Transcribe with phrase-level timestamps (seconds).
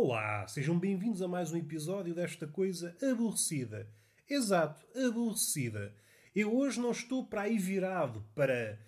[0.00, 3.90] Olá, sejam bem-vindos a mais um episódio desta coisa aborrecida.
[4.30, 5.92] Exato, aborrecida.
[6.32, 8.78] Eu hoje não estou para aí virado para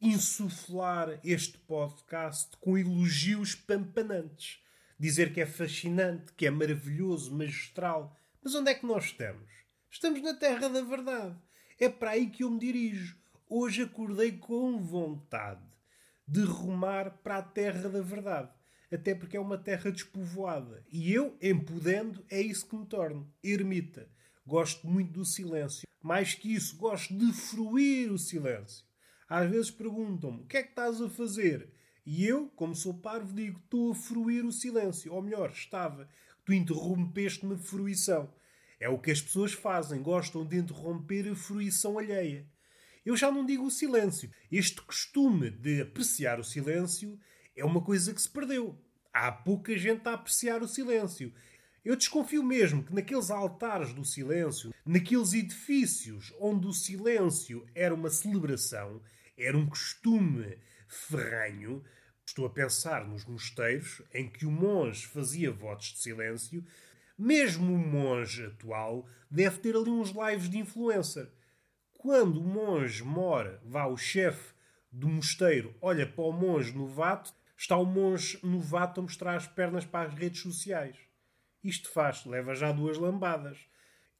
[0.00, 4.62] insuflar este podcast com elogios pampanantes.
[4.96, 8.16] Dizer que é fascinante, que é maravilhoso, magistral.
[8.40, 9.50] Mas onde é que nós estamos?
[9.90, 11.36] Estamos na terra da verdade.
[11.76, 13.18] É para aí que eu me dirijo.
[13.48, 15.66] Hoje acordei com vontade
[16.24, 18.54] de rumar para a terra da verdade
[18.92, 20.84] até porque é uma terra despovoada.
[20.90, 23.32] E eu, em podendo, é isso que me torno.
[23.42, 24.08] Ermita.
[24.46, 25.86] Gosto muito do silêncio.
[26.02, 28.86] Mais que isso, gosto de fruir o silêncio.
[29.28, 31.68] Às vezes perguntam-me, o que é que estás a fazer?
[32.04, 35.12] E eu, como sou parvo, digo, estou a fruir o silêncio.
[35.12, 36.08] Ou melhor, estava.
[36.44, 38.32] Tu interrompeste-me a fruição.
[38.78, 42.46] É o que as pessoas fazem, gostam de interromper a fruição alheia.
[43.04, 44.30] Eu já não digo o silêncio.
[44.50, 47.18] Este costume de apreciar o silêncio
[47.56, 48.78] é uma coisa que se perdeu.
[49.12, 51.32] Há pouca gente a apreciar o silêncio.
[51.84, 58.10] Eu desconfio mesmo que naqueles altares do silêncio, naqueles edifícios onde o silêncio era uma
[58.10, 59.00] celebração,
[59.38, 61.82] era um costume ferranho,
[62.26, 66.64] estou a pensar nos mosteiros em que o monge fazia votos de silêncio,
[67.16, 71.30] mesmo o monge atual deve ter ali uns lives de influencer.
[71.94, 74.54] Quando o monge mora, vá o chefe
[74.92, 79.84] do mosteiro, olha para o monge novato, Está o monge novato a mostrar as pernas
[79.84, 80.96] para as redes sociais.
[81.64, 83.58] Isto faz, leva já duas lambadas.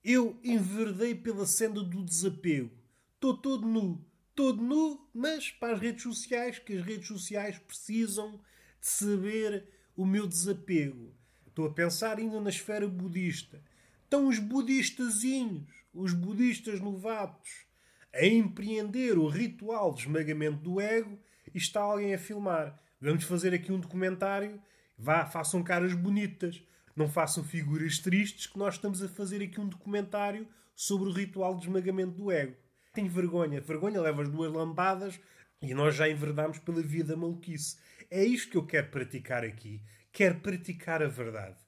[0.03, 2.71] Eu enverdei pela senda do desapego.
[3.15, 4.05] Estou todo nu.
[4.35, 8.33] Todo nu, mas para as redes sociais, que as redes sociais precisam
[8.81, 11.15] de saber o meu desapego.
[11.47, 13.63] Estou a pensar ainda na esfera budista.
[14.05, 17.67] Estão os budistazinhos, os budistas novatos,
[18.13, 21.19] a empreender o ritual de esmagamento do ego
[21.55, 22.79] e está alguém a filmar.
[23.01, 24.61] Vamos fazer aqui um documentário.
[24.99, 26.63] Vá, façam caras bonitas.
[26.95, 31.55] Não façam figuras tristes, que nós estamos a fazer aqui um documentário sobre o ritual
[31.55, 32.57] de esmagamento do ego.
[32.95, 33.61] Tenho vergonha.
[33.61, 35.21] Vergonha leva as duas lambadas
[35.61, 37.77] e nós já enverdamos pela via da maluquice.
[38.11, 39.83] É isto que eu quero praticar aqui.
[40.11, 41.59] Quero praticar a verdade.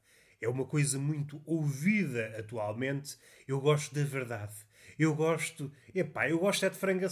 [0.41, 3.19] É uma coisa muito ouvida atualmente.
[3.47, 4.55] Eu gosto da verdade.
[4.99, 5.71] Eu gosto.
[5.95, 7.05] Epá, eu gosto é de frango.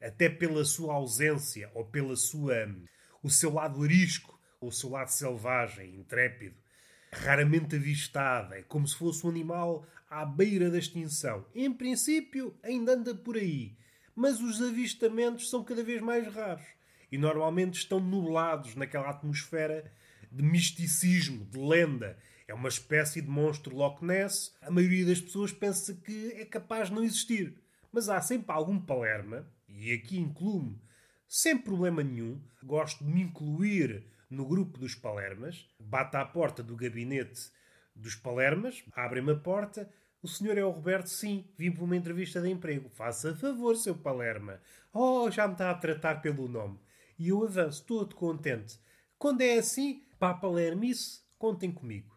[0.00, 2.66] Até pela sua ausência ou pela sua
[3.26, 6.54] o seu lado arisco, o seu lado selvagem, intrépido,
[7.12, 11.44] raramente avistado, é como se fosse um animal à beira da extinção.
[11.52, 13.76] Em princípio, ainda anda por aí,
[14.14, 16.64] mas os avistamentos são cada vez mais raros
[17.10, 19.92] e normalmente estão nublados naquela atmosfera
[20.30, 22.16] de misticismo, de lenda.
[22.46, 24.54] É uma espécie de monstro Loch Ness.
[24.62, 27.56] A maioria das pessoas pensa que é capaz de não existir.
[27.90, 30.78] Mas há sempre algum palerma, e aqui incluo-me
[31.28, 35.68] sem problema nenhum, gosto de me incluir no grupo dos Palermas.
[35.78, 37.50] Bata à porta do gabinete
[37.94, 39.90] dos Palermas, abrem-me a porta.
[40.22, 41.08] O senhor é o Roberto?
[41.08, 42.88] Sim, vim para uma entrevista de emprego.
[42.90, 44.60] Faça favor, seu Palerma.
[44.92, 46.78] Oh, já me está a tratar pelo nome.
[47.18, 48.78] E eu avanço, todo contente.
[49.18, 52.16] Quando é assim, a Palermice, contem comigo.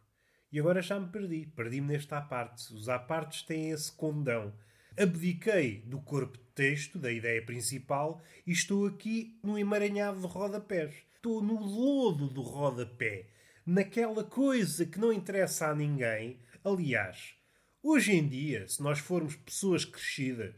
[0.52, 1.46] E agora já me perdi.
[1.56, 2.74] Perdi-me neste à parte.
[2.74, 4.53] Os apartes têm esse condão
[4.97, 10.94] abdiquei do corpo de texto, da ideia principal, e estou aqui no emaranhado de rodapés.
[11.16, 13.28] Estou no lodo do rodapé,
[13.66, 16.39] naquela coisa que não interessa a ninguém.
[16.63, 17.35] Aliás,
[17.83, 20.55] hoje em dia, se nós formos pessoas crescidas,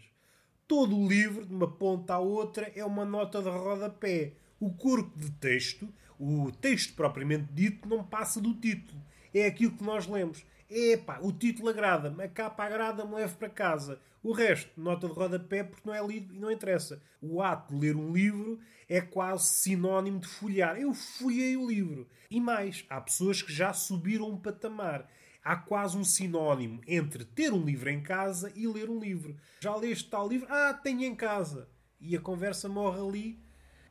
[0.68, 4.34] todo o livro, de uma ponta à outra, é uma nota de rodapé.
[4.60, 9.02] O corpo de texto, o texto propriamente dito, não passa do título.
[9.34, 10.46] É aquilo que nós lemos.
[10.74, 14.00] Epá, o título agrada-me, a capa agrada-me, levo para casa.
[14.24, 17.02] O resto, nota de rodapé, porque não é lido e não interessa.
[17.22, 20.78] O ato de ler um livro é quase sinónimo de folhear.
[20.78, 22.08] Eu folhei o livro.
[22.30, 25.10] E mais, há pessoas que já subiram um patamar.
[25.44, 29.36] Há quase um sinónimo entre ter um livro em casa e ler um livro.
[29.60, 30.48] Já leste tal livro?
[30.50, 31.68] Ah, tenho em casa.
[32.00, 33.44] E a conversa morre ali.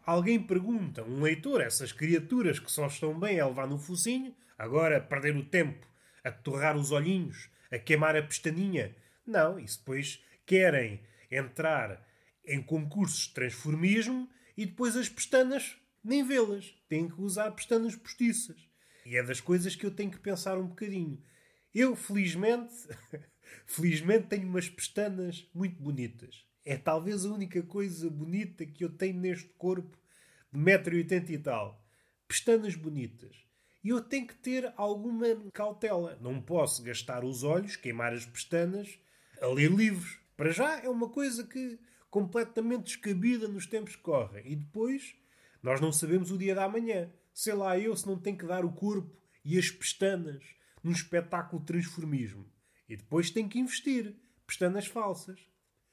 [0.06, 4.99] Alguém pergunta, um leitor, essas criaturas que só estão bem a levar no focinho, agora
[4.99, 5.90] perder o tempo
[6.25, 8.94] a torrar os olhinhos, a queimar a pestaninha.
[9.26, 11.00] Não, isso depois querem
[11.31, 12.06] entrar
[12.44, 16.75] em concursos de transformismo e depois as pestanas nem vê-las.
[16.88, 18.69] Têm que usar pestanas postiças.
[19.06, 21.22] E é das coisas que eu tenho que pensar um bocadinho.
[21.75, 22.75] Eu, felizmente,
[23.67, 26.44] felizmente tenho umas pestanas muito bonitas.
[26.64, 29.96] É talvez a única coisa bonita que eu tenho neste corpo
[30.52, 31.84] de 1,80m e tal.
[32.28, 33.50] Pestanas bonitas.
[33.82, 36.19] E eu tenho que ter alguma cautela.
[36.21, 38.99] Não posso gastar os olhos, queimar as pestanas,
[39.41, 40.19] a ler livros.
[40.37, 41.79] Para já é uma coisa que
[42.11, 44.44] completamente descabida nos tempos que correm.
[44.47, 45.15] E depois,
[45.62, 47.11] nós não sabemos o dia da manhã.
[47.32, 50.44] Sei lá eu se não tenho que dar o corpo e as pestanas
[50.82, 52.47] num espetáculo de transformismo.
[52.88, 54.15] E depois tem que investir.
[54.47, 55.41] Pestanas falsas.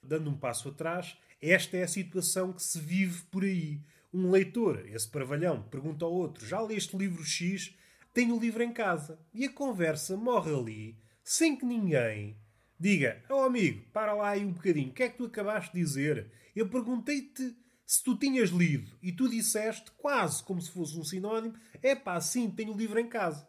[0.02, 3.82] Dando um passo atrás, esta é a situação que se vive por aí.
[4.14, 7.76] Um leitor, esse parvalhão, pergunta ao outro: Já leste livro X?
[8.14, 9.20] Tenho o livro em casa.
[9.34, 12.40] E a conversa morre ali, sem que ninguém
[12.80, 15.80] diga: Oh amigo, para lá aí um bocadinho, o que é que tu acabaste de
[15.80, 16.32] dizer?
[16.56, 17.56] Eu perguntei-te
[17.86, 22.20] se tu tinhas lido e tu disseste, quase como se fosse um sinónimo: É pá,
[22.20, 23.48] sim, tenho o livro em casa.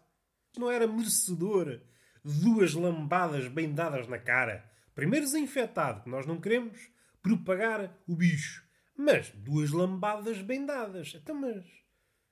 [0.56, 1.80] Não era merecedor
[2.24, 4.68] de duas lambadas bem dadas na cara.
[4.94, 6.90] Primeiro desinfetado, que nós não queremos
[7.22, 8.67] propagar o bicho.
[9.00, 11.14] Mas duas lambadas bem dadas.
[11.14, 11.64] Então, mas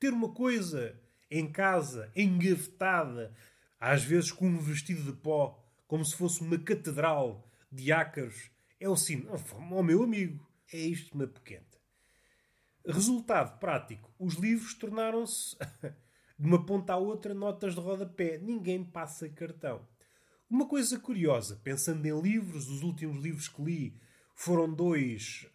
[0.01, 3.33] ter uma coisa em casa, engavetada,
[3.79, 8.89] às vezes com um vestido de pó, como se fosse uma catedral de ácaros, é
[8.89, 9.37] o sinal.
[9.71, 11.65] Oh, meu amigo, é isto uma pequena.
[12.85, 15.57] Resultado prático: os livros tornaram-se,
[16.37, 18.39] de uma ponta à outra, notas de rodapé.
[18.39, 19.87] Ninguém passa cartão.
[20.51, 24.01] Uma coisa curiosa, pensando em livros, os últimos livros que li
[24.35, 25.47] foram dois.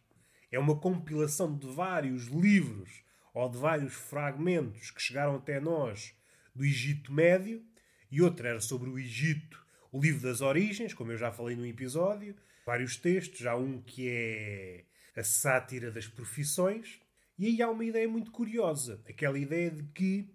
[0.51, 3.03] É uma compilação de vários livros
[3.33, 6.13] ou de vários fragmentos que chegaram até nós
[6.53, 7.63] do Egito Médio,
[8.11, 11.65] e outro era sobre o Egito, o livro das origens, como eu já falei no
[11.65, 16.99] episódio, vários textos, há um que é a sátira das profissões,
[17.39, 20.29] e aí há uma ideia muito curiosa, aquela ideia de que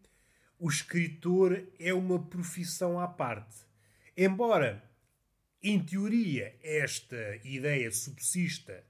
[0.58, 3.66] o escritor é uma profissão à parte.
[4.16, 4.82] Embora,
[5.62, 8.82] em teoria, esta ideia subsista,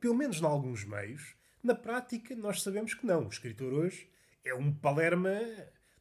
[0.00, 3.26] pelo menos em alguns meios, na prática, nós sabemos que não.
[3.26, 4.08] O escritor hoje
[4.44, 5.38] é um palerma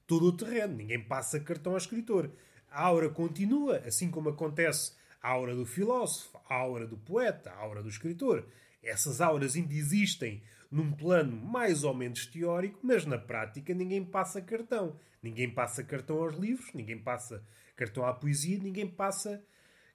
[0.06, 0.76] todo o terreno.
[0.76, 2.32] Ninguém passa cartão ao escritor.
[2.70, 7.58] A aura continua, assim como acontece a aura do filósofo, a aura do poeta, a
[7.58, 8.48] aura do escritor.
[8.84, 14.42] Essas auras ainda existem num plano mais ou menos teórico, mas na prática ninguém passa
[14.42, 15.00] cartão.
[15.22, 17.44] Ninguém passa cartão aos livros, ninguém passa
[17.76, 19.44] cartão à poesia, ninguém passa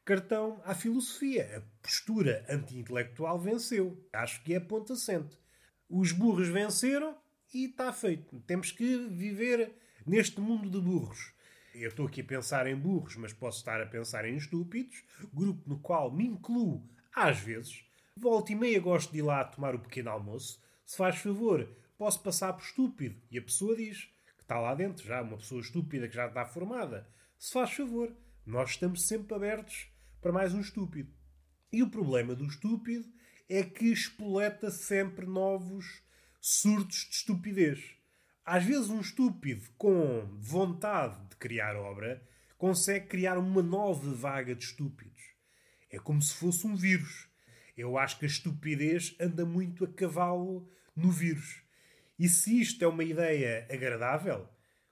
[0.05, 1.59] cartão à filosofia.
[1.59, 4.05] A postura anti-intelectual venceu.
[4.13, 5.39] Acho que é ponto assente.
[5.89, 7.17] Os burros venceram
[7.53, 8.41] e está feito.
[8.41, 9.73] Temos que viver
[10.07, 11.33] neste mundo de burros.
[11.75, 15.03] Eu estou aqui a pensar em burros, mas posso estar a pensar em estúpidos,
[15.33, 17.85] grupo no qual me incluo às vezes.
[18.17, 20.63] Volta e meia gosto de ir lá tomar o pequeno almoço.
[20.85, 21.67] Se faz favor,
[21.97, 23.21] posso passar por estúpido.
[23.31, 24.05] E a pessoa diz
[24.37, 27.09] que está lá dentro já, uma pessoa estúpida que já está formada.
[27.39, 28.15] Se faz favor,
[28.45, 29.92] nós estamos sempre abertos
[30.23, 31.13] para mais um estúpido.
[31.73, 33.05] E o problema do estúpido
[33.49, 36.01] é que espoleta sempre novos
[36.41, 37.97] surtos de estupidez.
[38.45, 42.23] Às vezes, um estúpido com vontade de criar obra
[42.57, 45.21] consegue criar uma nova vaga de estúpidos.
[45.91, 47.29] É como se fosse um vírus.
[47.77, 51.63] Eu acho que a estupidez anda muito a cavalo no vírus.
[52.17, 54.49] E se isto é uma ideia agradável,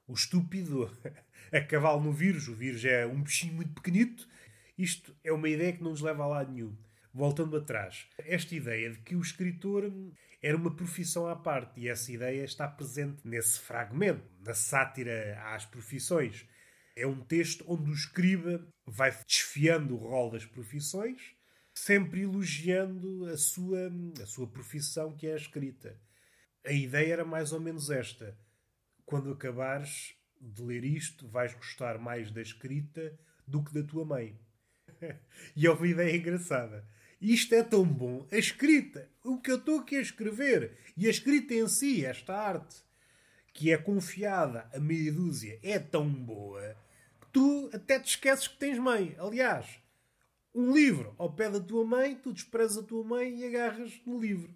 [0.09, 0.91] o estúpido
[1.53, 4.29] a cavalo no vírus, o vírus é um bichinho muito pequenito,
[4.83, 6.77] isto é uma ideia que não nos leva a lado nenhum
[7.13, 9.93] voltando atrás, esta ideia de que o escritor
[10.43, 15.67] era uma profissão à parte e essa ideia está presente nesse fragmento, na sátira às
[15.67, 16.47] profissões.
[16.97, 21.35] É um texto onde o escriba vai desfiando o rol das profissões,
[21.75, 23.91] sempre elogiando a sua,
[24.23, 26.01] a sua profissão que é a escrita.
[26.65, 28.39] A ideia era mais ou menos esta.
[29.05, 34.39] Quando acabares de ler isto, vais gostar mais da escrita do que da tua mãe.
[35.57, 36.87] e é uma ideia engraçada.
[37.21, 38.27] Isto é tão bom.
[38.33, 42.35] A escrita, o que eu estou aqui a escrever, e a escrita em si, esta
[42.35, 42.77] arte,
[43.53, 46.77] que é confiada a meia dúzia, é tão boa
[47.21, 49.15] que tu até te esqueces que tens mãe.
[49.19, 49.81] Aliás,
[50.55, 54.19] um livro ao pé da tua mãe, tu desprezas a tua mãe e agarras no
[54.19, 54.55] livro.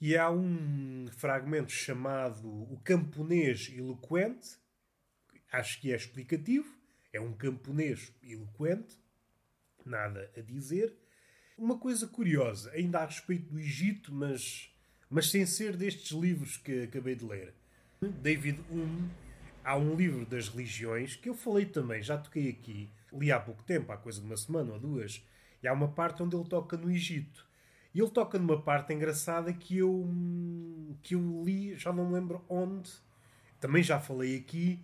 [0.00, 4.58] E há um fragmento chamado O Camponês Eloquente,
[5.50, 6.68] acho que é explicativo,
[7.12, 8.98] é um camponês eloquente,
[9.88, 10.94] nada a dizer,
[11.56, 14.70] uma coisa curiosa, ainda a respeito do Egito, mas,
[15.08, 17.54] mas sem ser destes livros que acabei de ler.
[18.00, 19.10] David Hume,
[19.62, 23.62] há um livro das religiões que eu falei também, já toquei aqui, li há pouco
[23.62, 25.24] tempo, há coisa de uma semana ou duas,
[25.62, 27.46] e há uma parte onde ele toca no Egito.
[27.94, 30.04] E ele toca numa parte engraçada que eu,
[31.02, 32.90] que eu li, já não lembro onde,
[33.60, 34.80] também já falei aqui,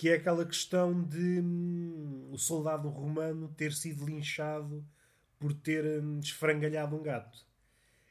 [0.00, 4.82] que é aquela questão de hum, o soldado romano ter sido linchado
[5.38, 7.44] por ter hum, esfrangalhado um gato.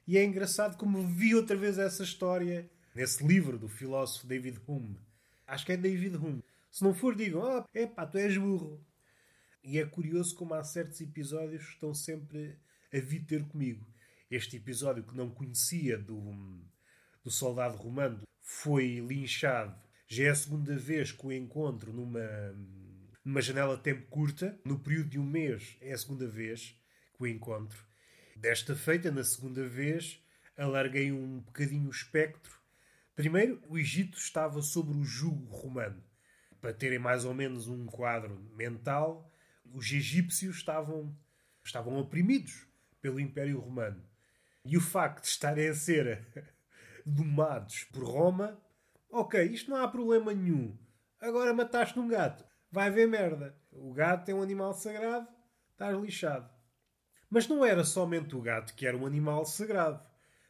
[0.06, 5.00] E é engraçado como vi outra vez essa história nesse livro do filósofo David Hume.
[5.48, 6.44] Acho que é David Hume.
[6.70, 8.86] Se não for, digam: Ah, oh, epá, tu és burro.
[9.64, 12.56] E é curioso como há certos episódios que estão sempre
[12.94, 13.84] a vir ter comigo.
[14.30, 16.64] Este episódio que não conhecia do, hum,
[17.24, 19.76] do soldado romano foi linchado,
[20.12, 22.28] Já é a segunda vez que o encontro numa,
[23.24, 24.60] numa janela de tempo curta.
[24.66, 26.76] No período de um mês é a segunda vez
[27.16, 27.86] que o encontro.
[28.36, 30.20] Desta feita, na segunda vez,
[30.58, 32.60] alarguei um bocadinho o espectro.
[33.16, 36.04] Primeiro, o Egito estava sobre o jugo romano.
[36.60, 39.32] Para terem mais ou menos um quadro mental,
[39.64, 41.16] os egípcios estavam,
[41.64, 42.66] estavam oprimidos
[43.00, 44.04] pelo Império Romano.
[44.66, 46.28] E o facto de estarem a ser
[47.06, 48.60] domados por Roma,
[49.12, 50.78] ok, isto não há problema nenhum.
[51.20, 53.56] Agora mataste um gato, vai ver merda.
[53.72, 55.28] O gato é um animal sagrado,
[55.72, 56.50] estás lixado.
[57.30, 60.04] Mas não era somente o gato que era um animal sagrado.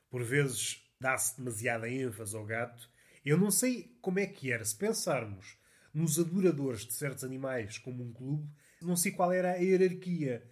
[0.10, 2.90] Por vezes dá-se demasiada ênfase ao gato.
[3.26, 4.64] Eu não sei como é que era.
[4.64, 5.58] Se pensarmos
[5.94, 8.50] nos adoradores de certos animais como um clube,
[8.82, 10.44] não sei qual era a hierarquia.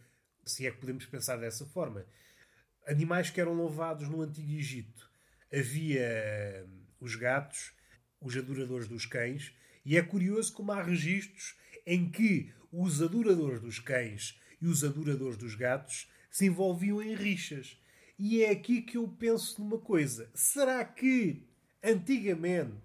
[0.45, 2.05] Se é que podemos pensar dessa forma.
[2.85, 5.09] Animais que eram louvados no Antigo Egito.
[5.51, 7.73] Havia hum, os gatos,
[8.21, 9.53] os adoradores dos cães,
[9.85, 11.55] e é curioso como há registros
[11.85, 17.79] em que os adoradores dos cães e os adoradores dos gatos se envolviam em rixas.
[18.19, 21.47] E é aqui que eu penso numa coisa: será que
[21.83, 22.75] antigamente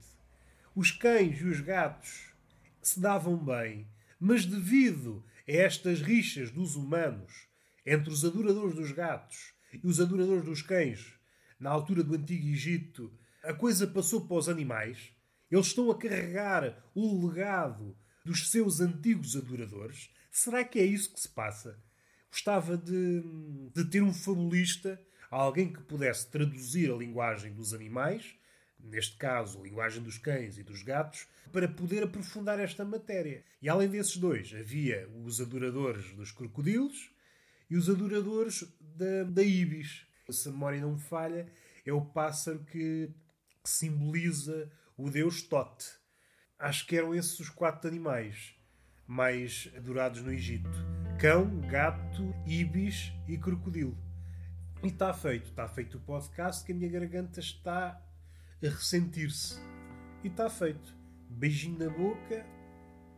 [0.75, 2.33] os cães e os gatos
[2.81, 3.87] se davam bem,
[4.19, 7.47] mas devido a estas rixas dos humanos
[7.85, 11.15] entre os adoradores dos gatos e os adoradores dos cães,
[11.59, 13.13] na altura do Antigo Egito,
[13.43, 15.13] a coisa passou para os animais?
[15.53, 20.11] Eles estão a carregar o legado dos seus antigos adoradores?
[20.33, 21.79] Será que é isso que se passa?
[22.33, 23.23] gostava de,
[23.75, 24.99] de ter um fabulista,
[25.31, 28.35] alguém que pudesse traduzir a linguagem dos animais,
[28.81, 33.45] neste caso a linguagem dos cães e dos gatos, para poder aprofundar esta matéria.
[33.61, 37.11] E além desses dois, havia os adoradores dos crocodilos
[37.69, 40.07] e os adoradores da, da ibis.
[40.31, 41.47] Se a memória não me falha,
[41.85, 43.11] é o pássaro que,
[43.63, 45.87] que simboliza o deus Tote.
[46.57, 48.55] Acho que eram esses os quatro animais
[49.05, 50.71] mais adorados no Egito:
[51.19, 53.99] cão, gato, ibis e crocodilo.
[54.81, 58.01] E está feito, está feito o podcast que a minha garganta está
[58.63, 59.59] a ressentir-se.
[60.23, 60.95] E está feito.
[61.29, 62.47] Beijinho na boca,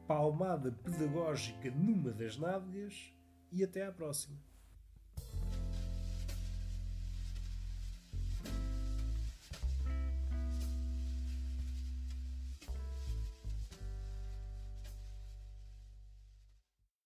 [0.07, 3.13] palmada pedagógica numa das nádegas
[3.53, 4.39] e até à próxima.